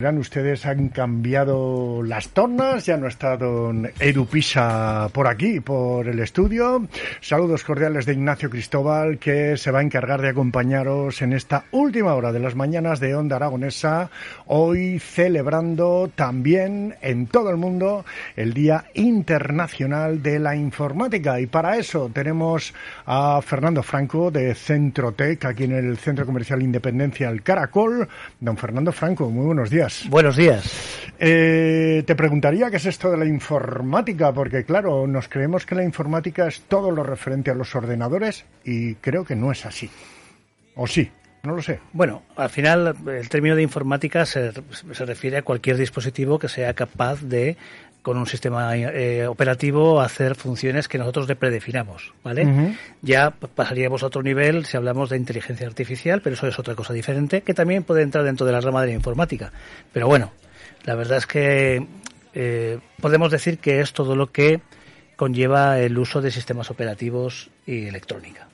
[0.00, 6.18] Ustedes han cambiado las tornas, ya no está don Edu Pisa por aquí, por el
[6.18, 6.88] estudio.
[7.20, 12.14] Saludos cordiales de Ignacio Cristóbal, que se va a encargar de acompañaros en esta última
[12.14, 14.10] hora de las mañanas de Onda Aragonesa,
[14.46, 18.04] hoy celebrando también en todo el mundo
[18.34, 21.38] el Día Internacional de la Informática.
[21.38, 22.74] Y para eso tenemos
[23.06, 28.08] a Fernando Franco de Centrotec, aquí en el Centro Comercial Independencia, el Caracol.
[28.40, 29.81] Don Fernando Franco, muy buenos días.
[30.08, 31.10] Buenos días.
[31.18, 35.82] Eh, te preguntaría qué es esto de la informática, porque claro, nos creemos que la
[35.82, 39.90] informática es todo lo referente a los ordenadores y creo que no es así.
[40.74, 41.10] ¿O sí?
[41.42, 41.80] No lo sé.
[41.92, 44.52] Bueno, al final el término de informática se,
[44.92, 47.56] se refiere a cualquier dispositivo que sea capaz de
[48.02, 52.76] con un sistema eh, operativo hacer funciones que nosotros le predefinamos, ¿vale?
[53.00, 56.92] Ya pasaríamos a otro nivel si hablamos de inteligencia artificial, pero eso es otra cosa
[56.92, 59.52] diferente que también puede entrar dentro de la rama de la informática.
[59.92, 60.32] Pero bueno,
[60.84, 61.86] la verdad es que
[62.34, 64.60] eh, podemos decir que es todo lo que
[65.22, 68.48] conlleva el uso de sistemas operativos y electrónica.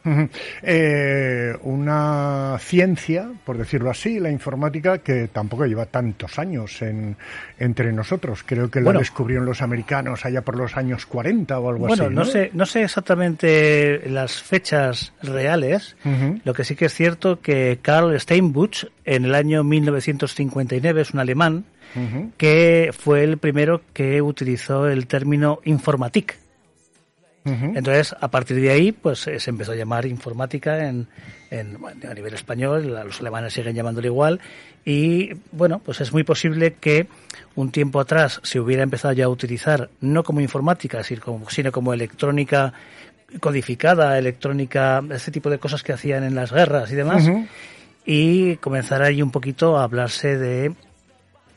[0.63, 7.17] eh, una ciencia, por decirlo así, la informática, que tampoco lleva tantos años en,
[7.59, 8.43] entre nosotros.
[8.45, 12.03] Creo que la descubrieron los americanos allá por los años 40 o algo así.
[12.03, 15.97] Bueno, no, sé, no sé exactamente las fechas reales.
[16.45, 21.21] Lo que sí que es cierto que Carl Steinbuch, en el año 1959, es un
[21.21, 21.65] alemán,
[22.37, 25.61] que fue el primero que utilizó el término
[27.45, 31.09] entonces, a partir de ahí, pues eh, se empezó a llamar informática en,
[31.51, 34.41] a nivel español, los alemanes siguen llamándolo igual,
[34.85, 37.07] y bueno, pues es muy posible que
[37.55, 42.75] un tiempo atrás se hubiera empezado ya a utilizar, no como informática, sino como electrónica
[43.41, 47.31] codificada, electrónica, ese tipo de cosas que hacían en las guerras y demás,
[48.05, 50.75] y comenzar ahí un poquito a hablarse de,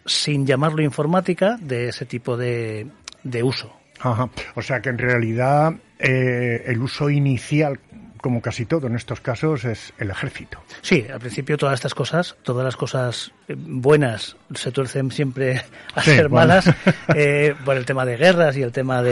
[0.05, 2.87] sin llamarlo informática, de ese tipo de,
[3.23, 3.80] de uso.
[4.01, 4.29] Ajá.
[4.55, 7.79] O sea que en realidad eh, el uso inicial
[8.21, 10.59] como casi todo en estos casos, es el ejército.
[10.81, 15.63] Sí, al principio todas estas cosas, todas las cosas eh, buenas se tuercen siempre
[15.95, 16.69] a ser malas
[17.15, 19.11] eh, por el tema de guerras y el tema de,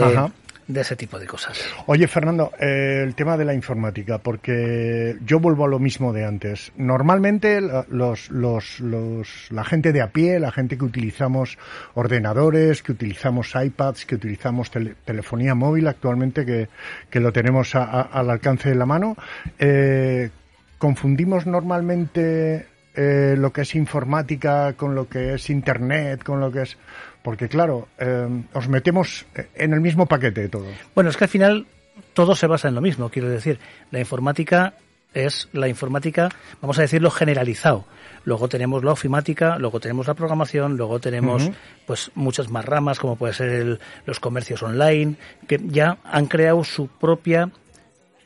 [0.72, 1.62] de ese tipo de cosas.
[1.86, 6.24] Oye, Fernando, eh, el tema de la informática, porque yo vuelvo a lo mismo de
[6.24, 6.72] antes.
[6.76, 11.58] Normalmente los, los, los, la gente de a pie, la gente que utilizamos
[11.94, 14.70] ordenadores, que utilizamos iPads, que utilizamos
[15.04, 16.68] telefonía móvil actualmente, que,
[17.10, 19.16] que lo tenemos al alcance de la mano,
[19.58, 20.30] eh,
[20.78, 22.66] confundimos normalmente
[23.02, 26.76] eh, lo que es informática con lo que es Internet, con lo que es...
[27.22, 29.24] Porque claro, eh, os metemos
[29.54, 30.66] en el mismo paquete todo.
[30.94, 31.66] Bueno, es que al final
[32.12, 33.58] todo se basa en lo mismo, quiero decir.
[33.90, 34.74] La informática
[35.14, 36.28] es la informática,
[36.60, 37.86] vamos a decirlo, generalizado.
[38.24, 41.50] Luego tenemos la ofimática, luego tenemos la programación, luego tenemos
[41.86, 45.16] pues muchas más ramas, como puede ser los comercios online,
[45.48, 47.50] que ya han creado su propia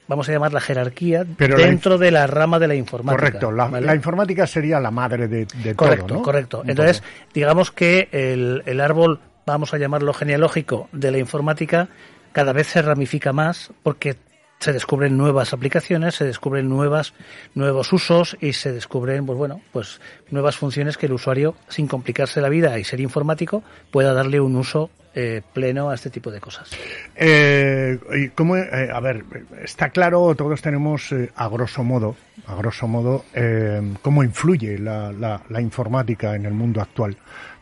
[0.08, 3.38] vamos a llamar la jerarquía dentro de la rama de la informática.
[3.38, 6.22] Correcto, la, informática sería la madre de, de correcto, todo, ¿no?
[6.22, 11.88] Correcto, Entonces, digamos que el, el árbol, vamos a llamarlo genealógico, de la informática
[12.32, 14.16] cada vez se ramifica más porque
[14.58, 17.12] se descubren nuevas aplicaciones, se descubren nuevas,
[17.54, 20.00] nuevos usos y se descubren, pues bueno, pues
[20.30, 24.56] nuevas funciones que el usuario, sin complicarse la vida y ser informático, pueda darle un
[24.56, 26.70] uso eh, pleno a este tipo de cosas.
[27.14, 29.24] Eh, ¿cómo, eh, a ver,
[29.62, 32.16] está claro, todos tenemos a grosso modo,
[32.46, 33.24] a grosso modo,
[34.02, 37.16] cómo influye la, la, la, informática en el mundo actual,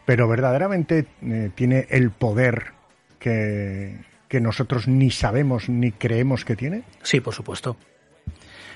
[0.07, 1.07] pero verdaderamente
[1.55, 2.73] tiene el poder
[3.19, 3.99] que,
[4.29, 6.85] que nosotros ni sabemos ni creemos que tiene?
[7.03, 7.77] Sí, por supuesto.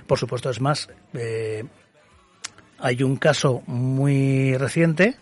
[0.06, 0.90] Por supuesto, es más,
[2.78, 5.16] hay un caso muy reciente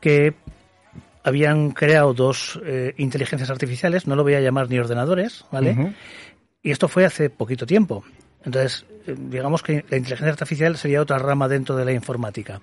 [0.00, 0.34] que
[1.26, 5.92] habían creado dos eh, inteligencias artificiales, no lo voy a llamar ni ordenadores, ¿vale?
[6.62, 8.04] Y esto fue hace poquito tiempo.
[8.44, 12.60] Entonces, eh, digamos que la inteligencia artificial sería otra rama dentro de la informática.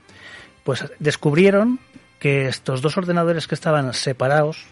[0.63, 1.77] Pues descubrieron
[2.19, 4.63] que estos dos ordenadores que estaban separados,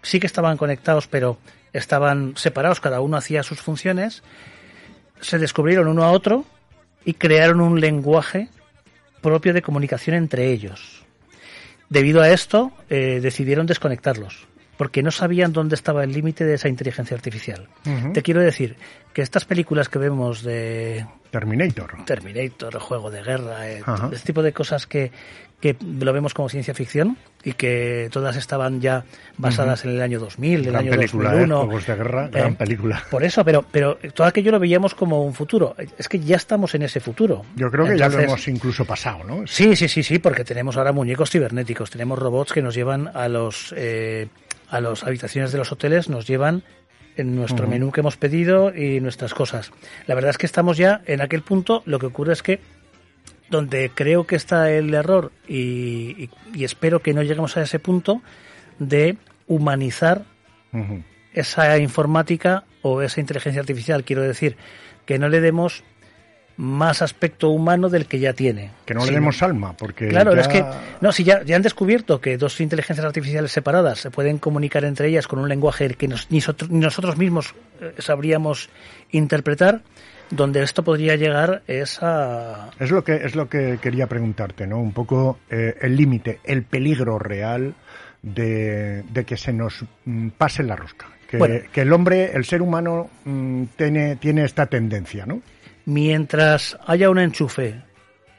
[0.00, 1.36] sí que estaban conectados, pero
[1.74, 4.22] estaban separados, cada uno hacía sus funciones,
[5.20, 6.46] se descubrieron uno a otro
[7.04, 8.48] y crearon un lenguaje
[9.20, 11.04] propio de comunicación entre ellos
[11.88, 14.48] debido a esto, eh, decidieron desconectarlos
[14.78, 17.68] porque no sabían dónde estaba el límite de esa inteligencia artificial.
[18.14, 18.76] Te quiero decir
[19.12, 23.82] que estas películas que vemos de Terminator, Terminator, juego de guerra, eh,
[24.12, 25.10] este tipo de cosas que,
[25.60, 29.04] que lo vemos como ciencia ficción y que todas estaban ya
[29.36, 31.54] basadas en el año 2000, el año película, 2001.
[31.60, 31.64] ¿eh?
[31.66, 33.02] Juegos de guerra, gran Eh, película.
[33.10, 35.74] Por eso, pero, pero todo aquello lo veíamos como un futuro.
[35.98, 37.44] Es que ya estamos en ese futuro.
[37.56, 39.44] Yo creo que ya lo Entonces, hemos incluso pasado, ¿no?
[39.46, 43.28] Sí, sí, sí, sí, porque tenemos ahora muñecos cibernéticos, tenemos robots que nos llevan a
[43.28, 44.28] los eh,
[44.70, 46.62] a las habitaciones de los hoteles, nos llevan
[47.16, 49.72] en nuestro menú que hemos pedido y nuestras cosas.
[50.06, 51.82] La verdad es que estamos ya en aquel punto.
[51.84, 52.60] Lo que ocurre es que
[53.50, 55.54] donde creo que está el error y,
[56.24, 58.22] y- y espero que no lleguemos a ese punto
[58.78, 59.16] de
[59.46, 60.24] humanizar
[61.32, 64.04] esa informática o esa inteligencia artificial.
[64.04, 64.56] Quiero decir,
[65.06, 65.82] que no le demos
[66.58, 68.72] más aspecto humano del que ya tiene.
[68.84, 70.64] Que no le demos alma, porque Claro, ya- es que
[71.00, 75.08] no, si ya, ya han descubierto que dos inteligencias artificiales separadas se pueden comunicar entre
[75.08, 78.68] ellas con un lenguaje que nos- ni, sotro- ni nosotros mismos eh, sabríamos
[79.12, 79.82] interpretar,
[80.30, 84.78] donde esto podría llegar es a Es lo que es lo que quería preguntarte, ¿no?
[84.78, 87.74] Un poco eh, el límite, el peligro real
[88.22, 91.06] de, de que se nos mm, pase la rosca.
[91.30, 91.60] Que, Bueno.
[91.72, 95.40] que el hombre, el ser humano, mm, tiene, tiene esta tendencia, ¿no?
[95.88, 97.80] Mientras haya un enchufe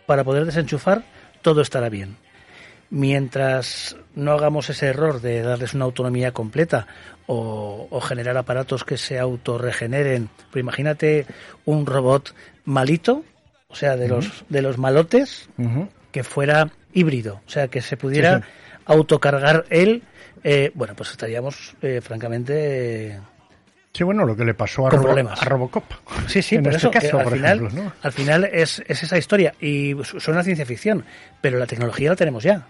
[0.05, 1.01] para poder desenchufar,
[1.41, 2.15] todo estará bien.
[2.91, 6.85] Mientras no hagamos ese error de darles una autonomía completa
[7.25, 11.25] o, o generar aparatos que se autorregeneren, pues imagínate
[11.65, 12.33] un robot
[12.65, 13.23] malito,
[13.67, 15.49] o sea, de los de los malotes,
[16.11, 18.81] que fuera híbrido, o sea, que se pudiera Sí, sí.
[18.85, 20.03] autocargar él,
[20.43, 23.19] eh, bueno, pues estaríamos eh, francamente eh,
[23.93, 25.41] Sí, bueno, lo que le pasó a, Robo- problemas.
[25.41, 25.83] a Robocop.
[26.27, 27.93] Sí, sí, en por este eso que caso, al por final, ejemplo, ¿no?
[28.01, 31.03] al final es, es esa historia y su- suena ciencia ficción,
[31.41, 32.67] pero la tecnología la tenemos ya.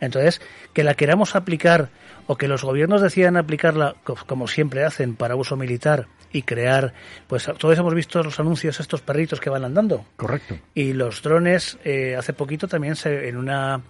[0.00, 0.40] Entonces,
[0.72, 1.90] que la queramos aplicar
[2.26, 6.92] o que los gobiernos decidan aplicarla co- como siempre hacen para uso militar y crear,
[7.28, 10.58] pues todos hemos visto los anuncios estos perritos que van andando Correcto.
[10.74, 13.82] y los drones eh, hace poquito también se, en una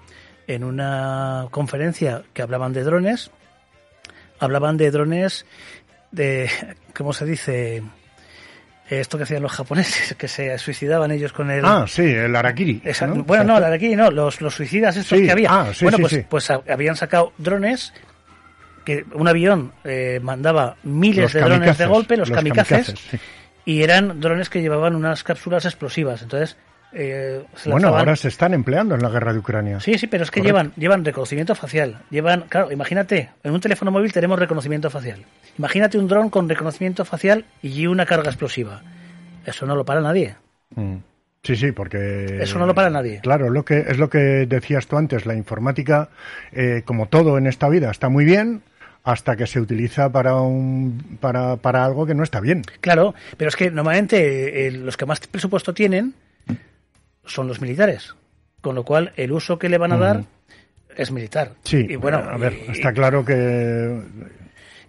[0.47, 3.31] en una conferencia que hablaban de drones
[4.41, 5.47] hablaban de drones
[6.12, 6.49] de
[6.94, 7.82] cómo se dice
[8.88, 12.82] esto que hacían los japoneses que se suicidaban ellos con el Ah, sí, el Arakiri.
[12.85, 13.25] esa- ¿no?
[13.25, 15.97] bueno no de aquí no los, los suicidas estos Sí, que había ah, sí, bueno
[15.97, 17.93] sí, pues pues ha- habían sacado drones
[18.85, 23.11] que un avión eh, mandaba miles Los de drones de golpe los, los kamikazes, kamikazes,
[23.12, 23.19] sí.
[23.65, 26.56] y eran drones que llevaban unas cápsulas explosivas entonces
[26.94, 29.81] eh, se Bueno, ahora se están empleando en la guerra de Ucrania.
[29.81, 30.59] Sí, sí, pero es que Correcto.
[30.59, 32.03] llevan, llevan reconocimiento facial.
[32.11, 35.25] Llevan, claro, imagínate, en un teléfono móvil tenemos reconocimiento facial.
[35.59, 38.83] Imagínate un dron con reconocimiento facial y una carga explosiva.
[39.47, 40.37] Eso no lo para nadie.
[40.75, 40.97] Mm.
[41.43, 42.39] Sí, sí, porque...
[42.41, 43.21] Eso no lo para nadie.
[43.21, 46.11] Claro, lo que, es lo que decías tú antes, la informática,
[46.53, 48.62] eh, como todo en esta vida, está muy bien
[49.03, 52.62] hasta que se utiliza para, un, para, para algo que no está bien.
[52.81, 56.15] Claro, pero es que normalmente eh, los que más presupuesto tienen
[57.25, 58.15] son los militares.
[58.61, 60.25] Con lo cual, el uso que le van a dar
[60.97, 61.53] es militar.
[61.65, 64.01] Sí, y bueno, a ver, y- está claro que...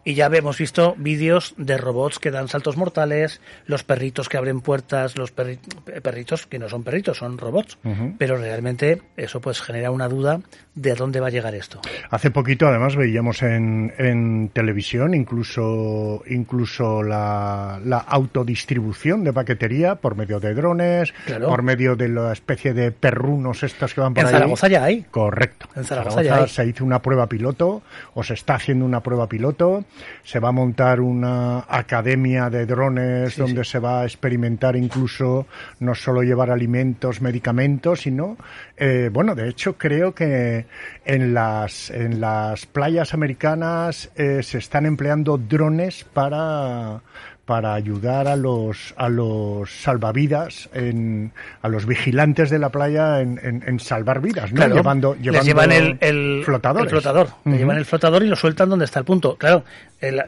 [0.05, 4.59] Y ya hemos visto vídeos de robots que dan saltos mortales, los perritos que abren
[4.61, 5.59] puertas, los perri-
[6.01, 7.77] perritos que no son perritos, son robots.
[8.17, 10.41] Pero realmente eso pues genera una duda
[10.75, 11.79] de a dónde va a llegar esto.
[12.09, 20.15] Hace poquito, además, veíamos en, en televisión incluso, incluso la, la autodistribución de paquetería por
[20.15, 21.47] medio de drones, Claro.
[21.47, 24.33] por medio de la especie de perrunos estos que van por En ahí.
[24.33, 25.03] Zaragoza ya hay.
[25.09, 25.67] Correcto.
[25.75, 26.47] En Zaragoza ya hay.
[26.49, 27.81] se hizo una prueba piloto,
[28.13, 29.85] o se está haciendo una prueba piloto.
[30.23, 35.47] Se va a montar una academia de drones Sí, donde se va a experimentar incluso
[35.79, 38.37] no solo llevar alimentos, medicamentos, sino,
[38.77, 40.65] eh, bueno, de hecho creo que
[41.05, 47.01] en las, en las playas americanas eh, se están empleando drones para
[47.45, 53.37] para ayudar a los a los salvavidas en, a los vigilantes de la playa en,
[53.43, 54.55] en- en salvar vidas ¿no?
[54.55, 56.85] Claro, llevando, les llevando llevan el, el, flotadores.
[56.85, 57.27] el flotador.
[57.43, 57.59] Le Ujú.
[57.59, 59.35] llevan el flotador y lo sueltan donde está el punto.
[59.35, 59.65] Claro,
[59.99, 60.21] el-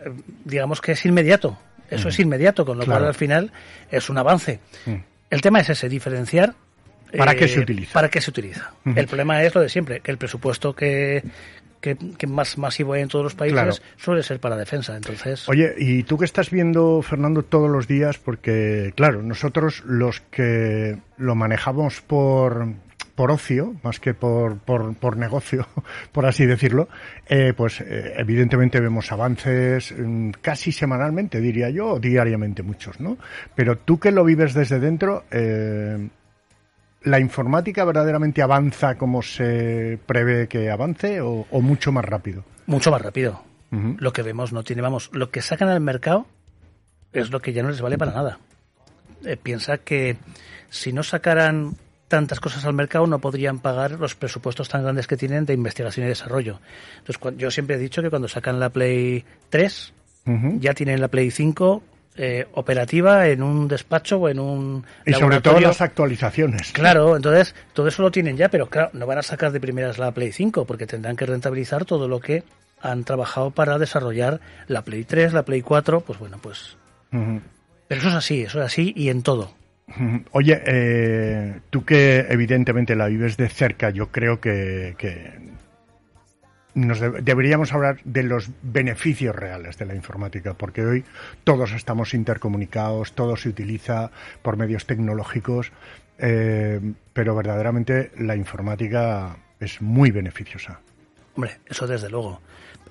[0.44, 1.58] digamos que es inmediato.
[1.90, 3.00] Eso es inmediato, con lo Claro.
[3.02, 3.52] cual al final
[3.92, 4.60] es un avance.
[5.30, 6.54] El tema es ese, diferenciar.
[7.12, 7.94] eh, ¿Para qué se utiliza?
[7.94, 8.72] ¿Para qué se utiliza?
[8.84, 11.24] El problema es lo de siempre, que el presupuesto que,
[11.86, 13.74] que, que más masivo hay en todos los países Claro.
[13.98, 14.96] suele ser para defensa.
[14.96, 18.18] Entonces, Oye, ¿y tú qué estás viendo, Fernando, todos los días?
[18.18, 22.68] Porque, claro, nosotros los que lo manejamos por,
[23.14, 25.68] por ocio, más que por, por, por negocio,
[26.12, 26.90] por así decirlo,
[27.28, 33.18] eh, pues eh, evidentemente vemos avances mm, casi semanalmente, diría yo, o diariamente muchos, ¿no?
[33.54, 36.10] Pero tú que lo vives desde dentro, eh,
[37.06, 42.44] ¿La informática verdaderamente avanza como se prevé que avance o, mucho más rápido?
[42.66, 43.44] Mucho más rápido.
[43.70, 46.26] Lo que vemos no tiene, vamos, lo que sacan al mercado
[47.14, 48.40] es lo que ya no les vale para nada.
[49.24, 50.18] Eh, piensa que
[50.70, 51.76] si no sacaran
[52.08, 56.06] tantas cosas al mercado no podrían pagar los presupuestos tan grandes que tienen de investigación
[56.06, 56.60] y desarrollo.
[57.00, 59.94] Entonces, yo siempre he dicho que cuando sacan la Play 3,
[60.60, 61.84] ya tienen la Play 5
[62.18, 66.72] eh, operativa en un despacho o en un y sobre todo las actualizaciones.
[66.72, 69.98] Claro entonces todo eso lo tienen ya pero claro no van a sacar de primeras
[69.98, 72.44] la Play 5 porque tendrán que rentabilizar todo lo que
[72.82, 76.78] han trabajado para desarrollar la Play 3 la Play 4 pues bueno pues
[77.12, 79.54] pero eso es así eso es así y en todo.
[80.32, 84.96] Oye, eh, tú que evidentemente la vives de cerca, yo creo que,
[86.76, 91.06] nos deberíamos hablar de los beneficios reales de la informática, porque hoy
[91.44, 95.72] todos estamos intercomunicados, todo se utiliza por medios tecnológicos,
[96.20, 96.80] eh,
[97.14, 100.82] pero verdaderamente la informática es muy beneficiosa.
[101.36, 102.42] Hombre, eso desde luego,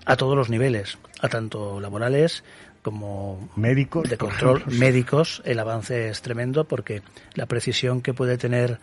[0.07, 2.43] a todos los niveles, a tanto laborales
[2.83, 7.00] como médicos de control médicos el avance es tremendo porque
[7.33, 8.79] la precisión que puede tener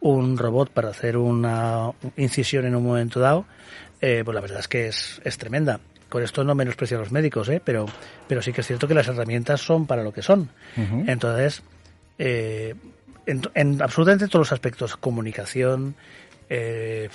[0.00, 3.46] un robot para hacer una incisión en un momento dado
[4.00, 5.80] eh, pues la verdad es que es, es tremenda.
[6.08, 7.60] Con esto no menosprecio a los médicos ¿eh?
[7.64, 7.86] pero
[8.28, 10.48] pero sí que es cierto que las herramientas son para lo que son.
[11.06, 11.62] Entonces
[12.18, 12.74] eh,
[13.26, 15.94] en, absolutamente todos los aspectos comunicación
[16.48, 17.08] eh,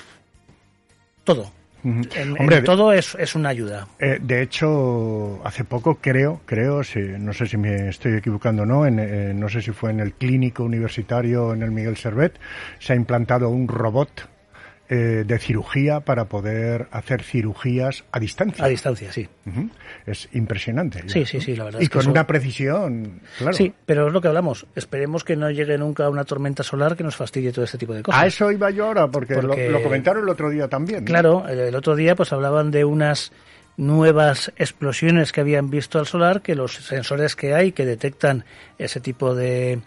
[1.82, 3.88] todo Hombre, todo es, es, una ayuda.
[4.00, 8.66] Eh, de hecho, hace poco creo, creo, si, no sé si me estoy equivocando o
[8.66, 12.40] no, en, eh, no sé si fue en el clínico universitario en el Miguel Servet,
[12.80, 14.30] se ha implantado un robot
[14.94, 18.66] eh, de cirugía para poder hacer cirugías a distancia.
[18.66, 19.26] A distancia, sí.
[20.06, 21.04] Es impresionante.
[21.08, 21.80] Sí, sí, sí, la verdad.
[21.80, 23.54] Y con una precisión, claro.
[23.54, 24.68] Sí, pero es lo que hablamos.
[24.76, 28.04] Esperemos que no llegue nunca una tormenta solar que nos fastidie todo este tipo de
[28.04, 28.22] cosas.
[28.22, 31.06] A eso iba yo ahora, porque, Lo, comentaron el otro día también.
[31.06, 33.32] Claro, el otro día pues hablaban de unas
[33.78, 38.44] nuevas explosiones que habían visto al solar, que los sensores que hay que detectan
[38.78, 39.80] ese tipo de,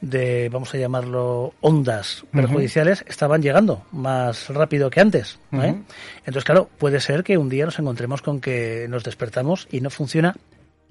[0.00, 5.38] de, vamos a llamarlo, ondas perjudiciales estaban llegando más rápido que antes.
[5.52, 5.74] ¿eh?
[6.18, 9.90] Entonces, claro, puede ser que un día nos encontremos con que nos despertamos y no
[9.90, 10.34] funciona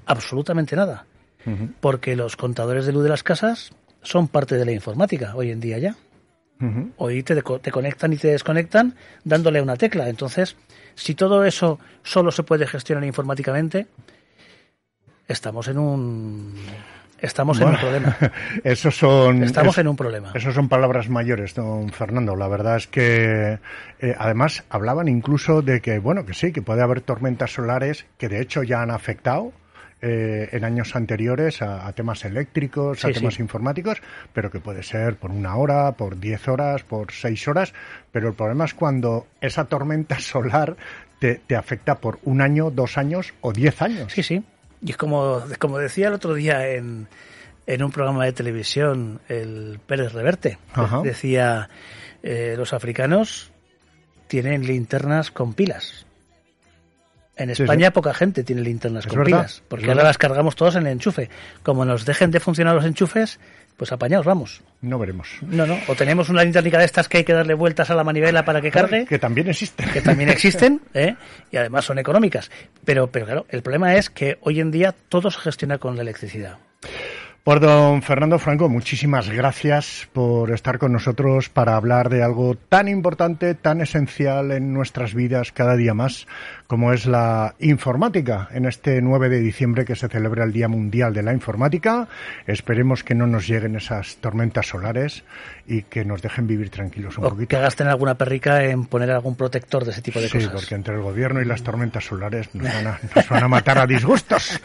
[0.05, 1.05] absolutamente nada.
[1.81, 5.59] Porque los contadores de luz de las casas son parte de la informática hoy en
[5.59, 5.95] día ya.
[6.95, 8.95] Hoy te, te conectan y te desconectan
[9.25, 10.07] dándole una tecla.
[10.07, 10.55] Entonces,
[10.95, 13.87] si todo eso solo se puede gestionar informáticamente,
[15.27, 16.53] estamos en un
[17.23, 18.17] Estamos en un problema.
[18.65, 20.31] Esos son, Estamos en un problema.
[20.33, 22.35] Esos son palabras mayores, don Fernando.
[22.35, 23.59] La verdad es que,
[24.01, 28.27] eh, además, hablaban incluso de que, bueno, que sí, que puede haber tormentas solares que
[28.27, 29.53] de hecho ya han afectado
[30.01, 34.01] eh, en años anteriores a, temas eléctricos, a temas informáticos,
[34.33, 37.73] pero que puede ser por una hora, por diez horas, por seis horas.
[38.11, 40.75] Pero el problema es cuando esa tormenta solar
[41.19, 44.11] te, te afecta por un año, dos años o diez años.
[44.11, 44.43] Sí, sí.
[44.85, 47.07] Y es como, como decía el otro día en,
[47.65, 50.57] en un programa de televisión, el Pérez Reverte,
[51.03, 51.69] decía,
[52.21, 53.51] eh, los africanos
[54.27, 56.05] tienen linternas con pilas.
[57.35, 60.93] En España poca gente tiene linternas con pilas, porque ahora las cargamos todos en el
[60.93, 61.29] enchufe.
[61.63, 63.39] Como nos dejen de funcionar los enchufes,
[63.77, 64.61] pues apañados vamos.
[64.81, 65.29] No veremos.
[65.41, 65.77] No, no.
[65.87, 68.61] O tenemos una linternica de estas que hay que darle vueltas a la manivela para
[68.61, 69.05] que cargue.
[69.05, 69.89] Que también existen.
[69.91, 71.15] Que también existen, ¿eh?
[71.51, 72.51] y además son económicas.
[72.85, 76.01] Pero, pero claro, el problema es que hoy en día todo se gestiona con la
[76.01, 76.57] electricidad.
[77.43, 82.87] Por don Fernando Franco, muchísimas gracias por estar con nosotros para hablar de algo tan
[82.87, 86.25] importante, tan esencial en nuestras vidas cada día más,
[86.67, 88.47] como es la informática.
[88.53, 92.07] En este 9 de diciembre que se celebra el Día Mundial de la Informática,
[92.47, 95.25] esperemos que no nos lleguen esas tormentas solares
[95.67, 97.49] y que nos dejen vivir tranquilos un poquito.
[97.49, 100.43] Que gasten alguna perrica en poner algún protector de ese tipo de cosas.
[100.43, 103.47] Sí, porque entre el gobierno y las tormentas solares nos van a, nos van a
[103.49, 104.61] matar a disgustos.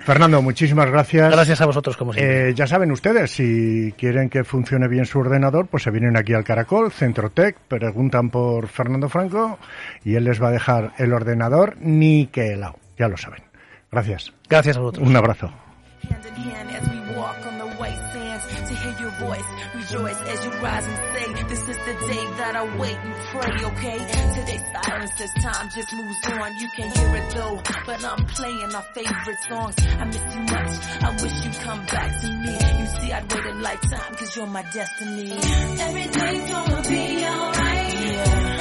[0.00, 1.30] Fernando, muchísimas gracias.
[1.30, 2.50] Gracias a vosotros, como siempre.
[2.50, 6.34] Eh, ya saben ustedes, si quieren que funcione bien su ordenador, pues se vienen aquí
[6.34, 9.58] al Caracol, Centrotec, preguntan por Fernando Franco
[10.04, 12.76] y él les va a dejar el ordenador ni que helado.
[12.98, 13.42] Ya lo saben.
[13.90, 14.32] Gracias.
[14.48, 15.06] Gracias a vosotros.
[15.06, 15.52] Un abrazo.
[19.92, 23.64] Rejoice as you rise and say, this is the day that I wait and pray,
[23.64, 23.98] okay?
[24.34, 26.56] Today's silence as time just moves on.
[26.56, 29.74] You can hear it though, but I'm playing our favorite songs.
[29.78, 32.52] I miss you much, I wish you'd come back to me.
[32.80, 35.32] You see, I'd wait a lifetime, cause you're my destiny.
[35.32, 37.94] Everything's gonna be alright.
[37.94, 38.51] Yeah.